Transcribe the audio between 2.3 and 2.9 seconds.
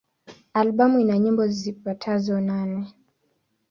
nane.